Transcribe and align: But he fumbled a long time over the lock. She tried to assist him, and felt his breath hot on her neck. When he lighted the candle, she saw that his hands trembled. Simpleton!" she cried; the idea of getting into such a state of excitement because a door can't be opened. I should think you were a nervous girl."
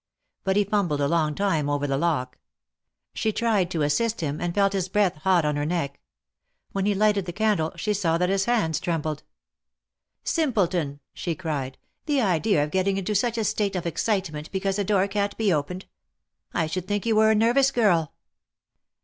But 0.43 0.55
he 0.55 0.63
fumbled 0.63 0.99
a 0.99 1.07
long 1.07 1.35
time 1.35 1.69
over 1.69 1.85
the 1.85 1.95
lock. 1.95 2.39
She 3.13 3.31
tried 3.31 3.69
to 3.69 3.83
assist 3.83 4.19
him, 4.21 4.41
and 4.41 4.55
felt 4.55 4.73
his 4.73 4.89
breath 4.89 5.17
hot 5.17 5.45
on 5.45 5.57
her 5.57 5.63
neck. 5.63 5.99
When 6.71 6.87
he 6.87 6.95
lighted 6.95 7.27
the 7.27 7.31
candle, 7.31 7.71
she 7.75 7.93
saw 7.93 8.17
that 8.17 8.27
his 8.27 8.45
hands 8.45 8.79
trembled. 8.79 9.21
Simpleton!" 10.23 11.01
she 11.21 11.35
cried; 11.35 11.77
the 12.07 12.19
idea 12.19 12.63
of 12.63 12.71
getting 12.71 12.97
into 12.97 13.13
such 13.13 13.37
a 13.37 13.43
state 13.43 13.75
of 13.75 13.85
excitement 13.85 14.51
because 14.51 14.79
a 14.79 14.83
door 14.83 15.07
can't 15.07 15.37
be 15.37 15.53
opened. 15.53 15.85
I 16.51 16.65
should 16.65 16.87
think 16.87 17.05
you 17.05 17.15
were 17.15 17.29
a 17.29 17.35
nervous 17.35 17.69
girl." 17.69 18.11